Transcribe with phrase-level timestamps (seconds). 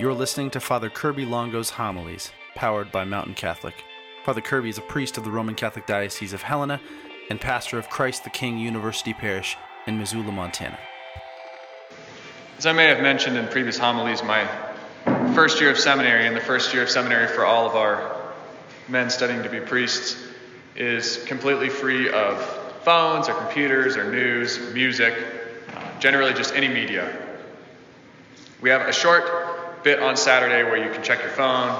[0.00, 3.84] You're listening to Father Kirby Longo's homilies, powered by Mountain Catholic.
[4.24, 6.80] Father Kirby is a priest of the Roman Catholic Diocese of Helena
[7.28, 10.78] and pastor of Christ the King University Parish in Missoula, Montana.
[12.56, 14.48] As I may have mentioned in previous homilies, my
[15.34, 18.32] first year of seminary and the first year of seminary for all of our
[18.88, 20.16] men studying to be priests
[20.76, 22.42] is completely free of
[22.84, 25.12] phones or computers or news, music,
[25.98, 27.14] generally just any media.
[28.62, 31.70] We have a short bit on Saturday where you can check your phone,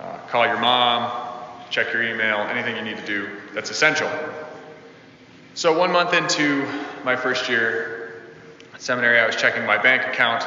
[0.00, 1.26] uh, call your mom,
[1.70, 4.10] check your email, anything you need to do that's essential.
[5.54, 6.68] So, one month into
[7.04, 8.22] my first year
[8.74, 10.46] at seminary, I was checking my bank account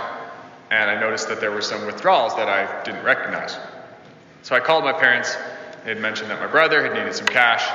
[0.71, 3.57] and I noticed that there were some withdrawals that I didn't recognize.
[4.43, 5.35] So, I called my parents.
[5.83, 7.67] They had mentioned that my brother had needed some cash,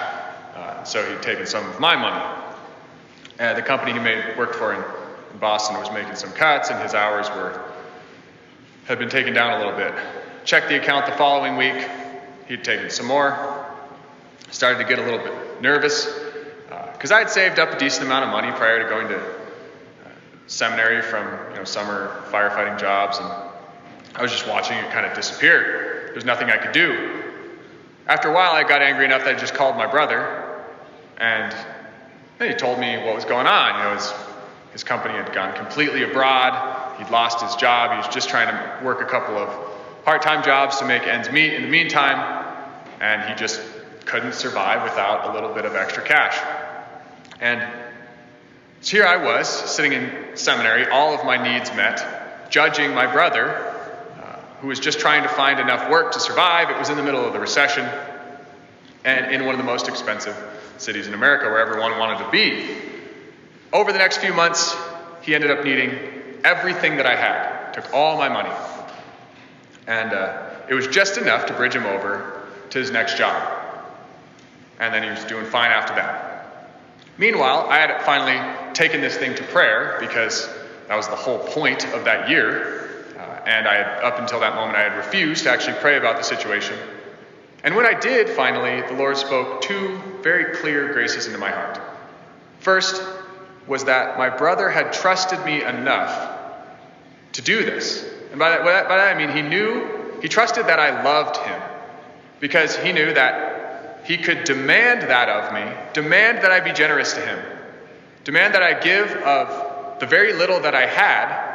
[0.54, 2.24] uh, so he'd taken some of my money.
[3.40, 4.84] Uh, the company he made, worked for in,
[5.32, 7.60] in Boston was making some cuts, and his hours were
[8.86, 9.94] had been taken down a little bit.
[10.44, 11.88] Checked the account the following week.
[12.48, 13.66] He'd taken some more.
[14.50, 16.06] Started to get a little bit nervous
[16.92, 19.18] because uh, I had saved up a decent amount of money prior to going to
[19.18, 20.08] uh,
[20.46, 23.26] seminary from you know summer firefighting jobs, and
[24.14, 26.10] I was just watching it kind of disappear.
[26.12, 27.22] There's nothing I could do.
[28.06, 30.62] After a while, I got angry enough that I just called my brother,
[31.18, 31.54] and
[32.38, 33.78] he told me what was going on.
[33.78, 34.12] You know, his,
[34.72, 36.73] his company had gone completely abroad.
[36.98, 37.90] He'd lost his job.
[37.92, 41.54] He was just trying to work a couple of part-time jobs to make ends meet
[41.54, 42.44] in the meantime,
[43.00, 43.60] and he just
[44.04, 46.36] couldn't survive without a little bit of extra cash.
[47.40, 47.66] And
[48.80, 53.48] so here I was, sitting in seminary, all of my needs met, judging my brother
[54.22, 56.68] uh, who was just trying to find enough work to survive.
[56.70, 57.88] It was in the middle of the recession
[59.04, 60.36] and in one of the most expensive
[60.76, 62.76] cities in America where everyone wanted to be.
[63.72, 64.76] Over the next few months,
[65.22, 65.90] he ended up needing
[66.44, 68.54] everything that I had, took all my money.
[69.86, 73.50] And uh, it was just enough to bridge him over to his next job.
[74.78, 76.70] And then he was doing fine after that.
[77.18, 80.48] Meanwhile, I had finally taken this thing to prayer because
[80.88, 82.84] that was the whole point of that year
[83.46, 86.22] and I had, up until that moment, I had refused to actually pray about the
[86.22, 86.78] situation.
[87.62, 91.80] And when I did, finally, the Lord spoke two very clear graces into my heart.
[92.60, 93.02] First
[93.66, 96.33] was that my brother had trusted me enough
[97.34, 98.04] to do this.
[98.30, 101.60] And by that, by that I mean he knew, he trusted that I loved him
[102.40, 107.12] because he knew that he could demand that of me, demand that I be generous
[107.14, 107.38] to him,
[108.24, 111.54] demand that I give of the very little that I had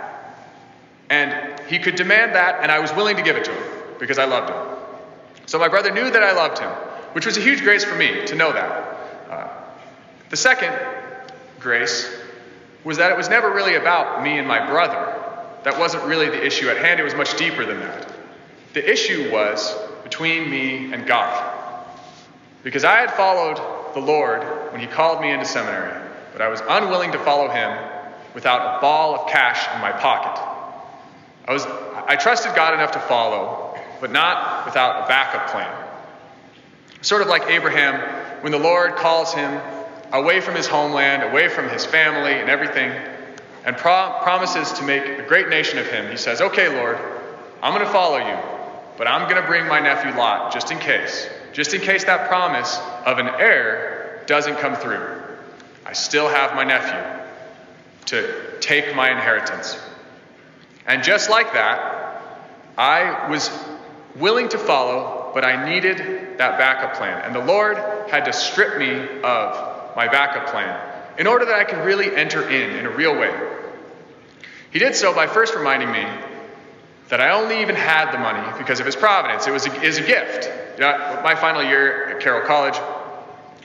[1.09, 3.63] and he could demand that, and I was willing to give it to him
[3.99, 4.77] because I loved him.
[5.47, 6.69] So my brother knew that I loved him,
[7.13, 8.71] which was a huge grace for me to know that.
[9.29, 9.47] Uh,
[10.29, 10.77] the second
[11.59, 12.15] grace
[12.83, 15.08] was that it was never really about me and my brother.
[15.63, 18.11] That wasn't really the issue at hand, it was much deeper than that.
[18.73, 21.55] The issue was between me and God.
[22.63, 23.57] Because I had followed
[23.93, 27.77] the Lord when He called me into seminary, but I was unwilling to follow Him
[28.33, 30.41] without a ball of cash in my pocket.
[31.47, 35.85] I, was, I trusted God enough to follow, but not without a backup plan.
[37.01, 37.99] Sort of like Abraham,
[38.41, 39.59] when the Lord calls him
[40.11, 42.91] away from his homeland, away from his family and everything,
[43.65, 46.97] and pro- promises to make a great nation of him, he says, Okay, Lord,
[47.61, 48.37] I'm going to follow you,
[48.97, 51.29] but I'm going to bring my nephew Lot just in case.
[51.51, 55.21] Just in case that promise of an heir doesn't come through.
[55.85, 57.25] I still have my nephew
[58.05, 59.77] to take my inheritance.
[60.85, 62.21] And just like that,
[62.77, 63.49] I was
[64.15, 67.21] willing to follow, but I needed that backup plan.
[67.23, 67.77] And the Lord
[68.09, 68.91] had to strip me
[69.23, 70.79] of my backup plan
[71.17, 73.33] in order that I could really enter in in a real way.
[74.71, 76.05] He did so by first reminding me
[77.09, 79.47] that I only even had the money because of His providence.
[79.47, 80.49] It was a, is a gift.
[80.75, 82.79] You know, my final year at Carroll College,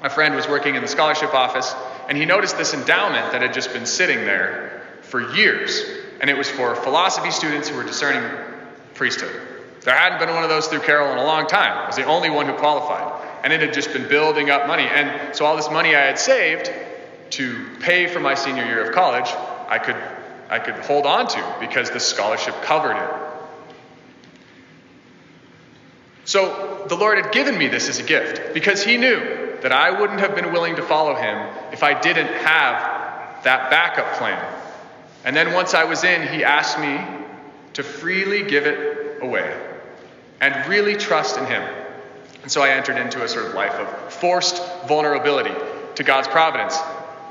[0.03, 1.75] a friend was working in the scholarship office,
[2.09, 5.84] and he noticed this endowment that had just been sitting there for years
[6.20, 8.23] and it was for philosophy students who were discerning
[8.94, 9.34] priesthood.
[9.82, 11.76] There hadn't been one of those through Carroll in a long time.
[11.76, 13.23] I was the only one who qualified.
[13.43, 14.84] And it had just been building up money.
[14.84, 16.73] And so all this money I had saved
[17.32, 19.26] to pay for my senior year of college,
[19.69, 19.96] I could,
[20.49, 23.11] I could hold on to because the scholarship covered it.
[26.26, 29.91] So the Lord had given me this as a gift because He knew that I
[29.91, 32.94] wouldn't have been willing to follow Him if I didn't have
[33.44, 34.43] that backup plan.
[35.25, 37.00] And then once I was in, he asked me
[37.75, 39.58] to freely give it away
[40.40, 41.62] and really trust in him.
[42.43, 45.55] And so I entered into a sort of life of forced vulnerability
[45.94, 46.79] to God's providence.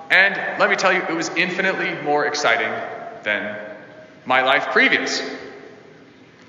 [0.10, 2.72] And let me tell you, it was infinitely more exciting
[3.24, 3.58] than
[4.26, 5.22] my life previous.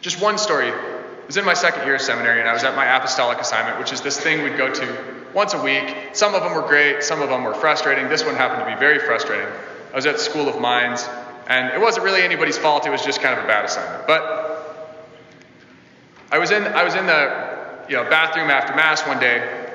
[0.00, 0.68] Just one story.
[0.68, 3.78] It was in my second year of seminary, and I was at my apostolic assignment,
[3.78, 5.94] which is this thing we'd go to once a week.
[6.12, 8.08] Some of them were great, some of them were frustrating.
[8.08, 9.48] This one happened to be very frustrating.
[9.92, 11.08] I was at the School of Mines,
[11.48, 14.06] and it wasn't really anybody's fault, it was just kind of a bad assignment.
[14.06, 14.44] But
[16.30, 17.54] I was in, I was in the
[17.88, 19.70] you know, bathroom after Mass one day,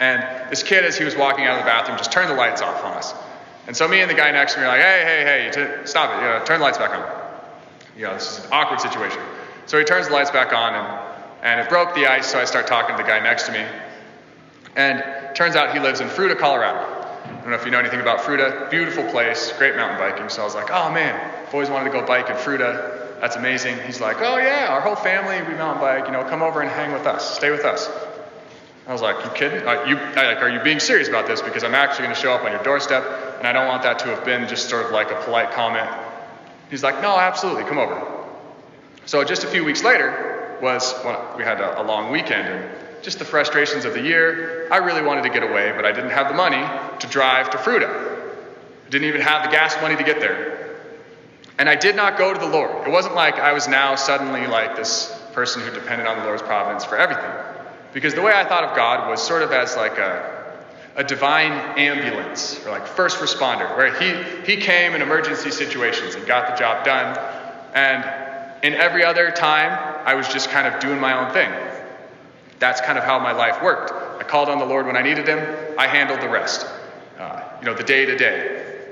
[0.00, 2.62] and this kid, as he was walking out of the bathroom, just turned the lights
[2.62, 3.14] off on us.
[3.66, 5.86] And so me and the guy next to me are like, hey, hey, hey, t-
[5.86, 7.22] stop it, you know, turn the lights back on.
[7.96, 9.20] You know, this is an awkward situation.
[9.66, 10.98] So he turns the lights back on, and,
[11.42, 13.64] and it broke the ice, so I start talking to the guy next to me.
[14.74, 15.02] And
[15.36, 17.02] turns out he lives in Fruita, Colorado.
[17.24, 18.70] I don't know if you know anything about Fruita.
[18.70, 20.28] Beautiful place, great mountain biking.
[20.28, 21.14] So I was like, oh man,
[21.46, 23.20] I've always wanted to go bike in Fruita.
[23.20, 23.78] That's amazing.
[23.86, 26.06] He's like, oh yeah, our whole family, we mountain bike.
[26.06, 27.36] You know, come over and hang with us.
[27.36, 27.88] Stay with us.
[28.86, 29.66] I was like, you kidding?
[29.66, 31.40] Uh, you, like, are you being serious about this?
[31.40, 33.98] Because I'm actually going to show up on your doorstep, and I don't want that
[33.98, 35.90] to have been just sort of like a polite comment.
[36.70, 38.00] He's like, no, absolutely, come over.
[39.04, 42.70] So just a few weeks later was when we had a, a long weekend, and
[43.02, 44.68] just the frustrations of the year.
[44.70, 46.64] I really wanted to get away, but I didn't have the money
[47.00, 47.90] to drive to Fruita.
[48.86, 50.78] I didn't even have the gas money to get there.
[51.58, 52.86] And I did not go to the Lord.
[52.86, 56.42] It wasn't like I was now suddenly like this person who depended on the Lord's
[56.42, 57.32] providence for everything.
[57.92, 60.31] Because the way I thought of God was sort of as like a,
[60.96, 66.26] a divine ambulance or like first responder, where he, he came in emergency situations and
[66.26, 67.18] got the job done.
[67.74, 69.72] And in every other time,
[70.04, 71.50] I was just kind of doing my own thing.
[72.58, 73.92] That's kind of how my life worked.
[73.92, 75.40] I called on the Lord when I needed Him,
[75.78, 76.66] I handled the rest,
[77.18, 78.84] uh, you know, the day to day.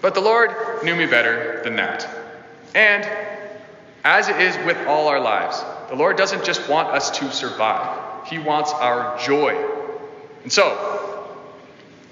[0.00, 0.50] But the Lord
[0.84, 2.08] knew me better than that.
[2.74, 3.04] And
[4.04, 8.28] as it is with all our lives, the Lord doesn't just want us to survive.
[8.28, 9.56] He wants our joy.
[10.44, 10.97] And so,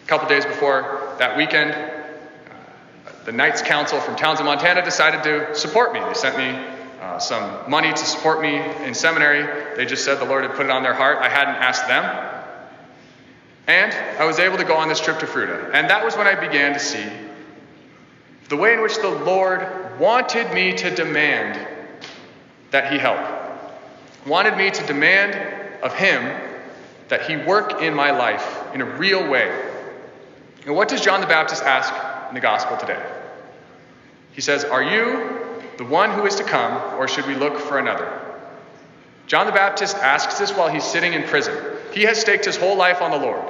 [0.07, 1.75] a couple days before that weekend,
[3.25, 5.99] the Knights Council from Townsend, Montana decided to support me.
[5.99, 6.65] They sent me
[7.01, 8.55] uh, some money to support me
[8.87, 9.75] in seminary.
[9.75, 11.19] They just said the Lord had put it on their heart.
[11.19, 12.05] I hadn't asked them.
[13.67, 15.75] And I was able to go on this trip to Fruita.
[15.75, 17.05] And that was when I began to see
[18.49, 21.59] the way in which the Lord wanted me to demand
[22.71, 23.19] that He help,
[24.25, 26.33] wanted me to demand of Him
[27.09, 29.66] that He work in my life in a real way.
[30.67, 31.95] And what does John the Baptist ask
[32.29, 33.01] in the gospel today?
[34.33, 35.39] He says, Are you
[35.79, 38.21] the one who is to come, or should we look for another?
[39.29, 41.57] John the Baptist asks this while he's sitting in prison.
[41.93, 43.43] He has staked his whole life on the Lord,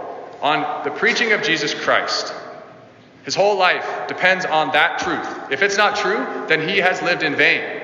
[0.43, 2.35] on the preaching of Jesus Christ.
[3.25, 5.51] His whole life depends on that truth.
[5.51, 7.83] If it's not true, then he has lived in vain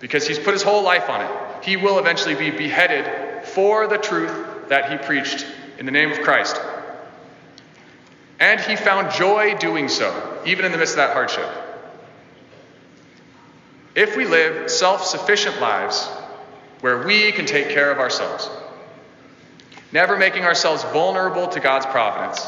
[0.00, 1.64] because he's put his whole life on it.
[1.64, 5.46] He will eventually be beheaded for the truth that he preached
[5.78, 6.60] in the name of Christ.
[8.38, 11.48] And he found joy doing so, even in the midst of that hardship.
[13.94, 16.06] If we live self sufficient lives
[16.80, 18.50] where we can take care of ourselves,
[19.90, 22.46] never making ourselves vulnerable to God's providence,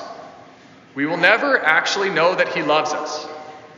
[0.94, 3.26] we will never actually know that He loves us.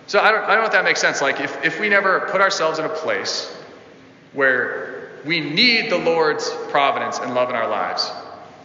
[0.09, 1.23] So I don't, I don't know if that makes sense.
[1.23, 3.57] Like, if, if we never put ourselves in a place
[4.33, 8.11] where we need the Lord's providence and love in our lives,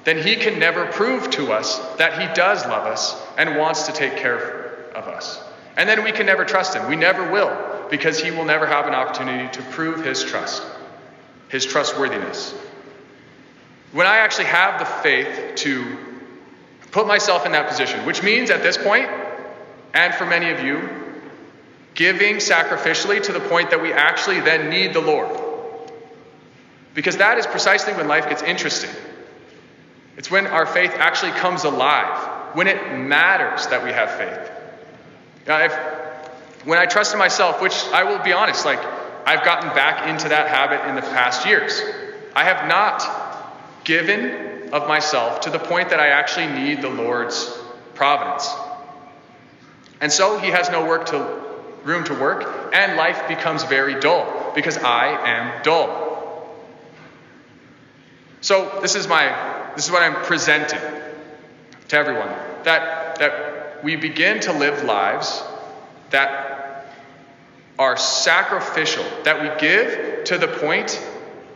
[0.06, 3.92] then He can never prove to us that He does love us and wants to
[3.92, 5.42] take care of us.
[5.76, 6.88] And then we can never trust Him.
[6.88, 10.64] We never will, because He will never have an opportunity to prove His trust,
[11.50, 12.54] His trustworthiness.
[13.92, 15.98] When I actually have the faith to
[16.92, 19.10] put myself in that position, which means at this point,
[19.94, 20.90] and for many of you,
[21.94, 25.42] giving sacrificially to the point that we actually then need the Lord.
[26.94, 28.90] Because that is precisely when life gets interesting.
[30.18, 34.52] It's when our faith actually comes alive, when it matters that we have faith.
[35.46, 35.74] Now, if,
[36.66, 38.80] when I trust in myself, which I will be honest, like
[39.26, 41.82] I've gotten back into that habit in the past years,
[42.36, 47.56] I have not given of myself to the point that I actually need the Lord's
[47.94, 48.50] providence.
[50.02, 51.44] And so he has no work to
[51.84, 56.56] room to work, and life becomes very dull because I am dull.
[58.42, 60.80] So this is my this is what I'm presenting
[61.90, 62.30] to everyone.
[62.64, 65.44] That that we begin to live lives
[66.10, 66.88] that
[67.78, 71.06] are sacrificial, that we give to the point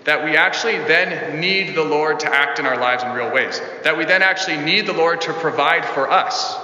[0.06, 3.62] that we actually then need the Lord to act in our lives in real ways,
[3.84, 6.56] that we then actually need the Lord to provide for us,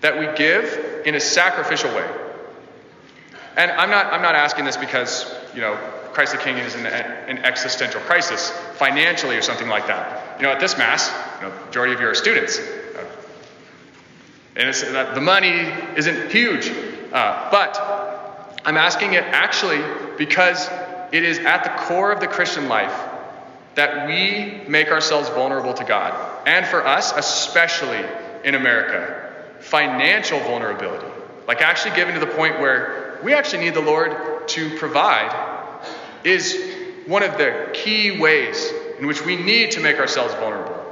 [0.00, 2.08] that we give in a sacrificial way.
[3.56, 5.78] And I'm not, I'm not asking this because, you know,
[6.16, 10.40] Christ the King is in an existential crisis financially or something like that.
[10.40, 12.58] You know, at this Mass, you know, majority of you are students.
[14.56, 16.72] And it's, that the money isn't huge.
[17.12, 19.82] Uh, but I'm asking it actually
[20.16, 22.94] because it it is at the core of the Christian life
[23.74, 26.14] that we make ourselves vulnerable to God.
[26.46, 28.04] And for us, especially
[28.44, 31.06] in America, financial vulnerability.
[31.46, 35.55] Like actually getting to the point where we actually need the Lord to provide
[36.26, 36.74] is
[37.06, 40.82] one of the key ways in which we need to make ourselves vulnerable.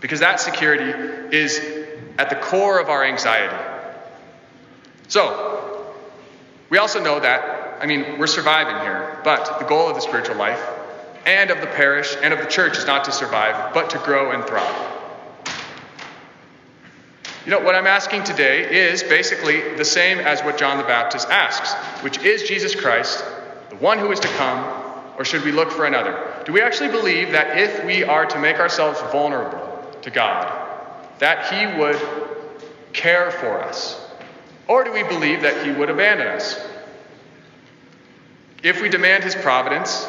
[0.00, 1.60] Because that security is
[2.18, 3.56] at the core of our anxiety.
[5.08, 5.94] So,
[6.70, 10.36] we also know that, I mean, we're surviving here, but the goal of the spiritual
[10.36, 10.60] life
[11.24, 14.32] and of the parish and of the church is not to survive, but to grow
[14.32, 14.92] and thrive.
[17.44, 21.28] You know, what I'm asking today is basically the same as what John the Baptist
[21.28, 21.72] asks,
[22.02, 23.24] which is Jesus Christ,
[23.82, 24.82] one who is to come,
[25.18, 26.42] or should we look for another?
[26.46, 30.50] Do we actually believe that if we are to make ourselves vulnerable to God,
[31.18, 32.00] that He would
[32.92, 34.00] care for us?
[34.68, 36.58] Or do we believe that He would abandon us?
[38.62, 40.08] If we demand His providence,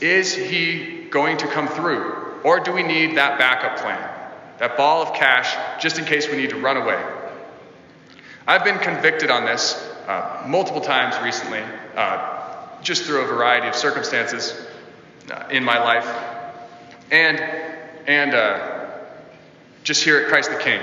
[0.00, 2.40] is He going to come through?
[2.42, 4.18] Or do we need that backup plan?
[4.58, 7.02] that ball of cash just in case we need to run away.
[8.46, 9.74] I've been convicted on this
[10.06, 11.62] uh, multiple times recently,
[11.94, 12.37] uh,
[12.82, 14.66] just through a variety of circumstances
[15.30, 16.06] uh, in my life,
[17.10, 17.38] and
[18.06, 18.90] and uh,
[19.84, 20.80] just here at Christ the King.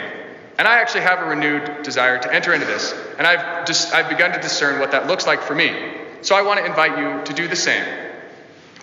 [0.58, 4.10] And I actually have a renewed desire to enter into this, and I've just I've
[4.10, 5.72] begun to discern what that looks like for me.
[6.22, 7.86] So I want to invite you to do the same.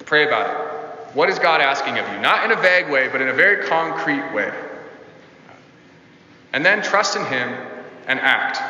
[0.04, 1.14] Pray about it.
[1.14, 2.20] What is God asking of you?
[2.20, 4.52] Not in a vague way, but in a very concrete way
[6.52, 7.54] and then trust in Him
[8.06, 8.60] and act.